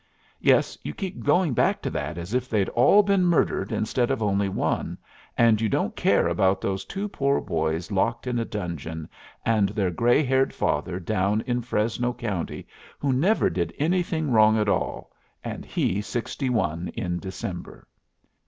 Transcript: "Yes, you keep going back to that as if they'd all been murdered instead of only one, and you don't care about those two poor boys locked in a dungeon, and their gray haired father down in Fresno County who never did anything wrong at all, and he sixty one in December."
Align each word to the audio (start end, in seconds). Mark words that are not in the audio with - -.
"Yes, 0.39 0.79
you 0.81 0.95
keep 0.95 1.23
going 1.23 1.53
back 1.53 1.79
to 1.83 1.91
that 1.91 2.17
as 2.17 2.33
if 2.33 2.49
they'd 2.49 2.69
all 2.69 3.03
been 3.03 3.23
murdered 3.23 3.71
instead 3.71 4.09
of 4.09 4.23
only 4.23 4.49
one, 4.49 4.97
and 5.37 5.61
you 5.61 5.69
don't 5.69 5.95
care 5.95 6.27
about 6.27 6.59
those 6.59 6.85
two 6.85 7.07
poor 7.07 7.39
boys 7.39 7.91
locked 7.91 8.25
in 8.25 8.39
a 8.39 8.43
dungeon, 8.45 9.07
and 9.45 9.69
their 9.69 9.91
gray 9.91 10.23
haired 10.23 10.55
father 10.55 10.99
down 10.99 11.41
in 11.41 11.61
Fresno 11.61 12.13
County 12.13 12.65
who 12.97 13.13
never 13.13 13.47
did 13.47 13.75
anything 13.77 14.31
wrong 14.31 14.57
at 14.57 14.67
all, 14.67 15.11
and 15.43 15.65
he 15.65 16.01
sixty 16.01 16.49
one 16.49 16.87
in 16.95 17.19
December." 17.19 17.87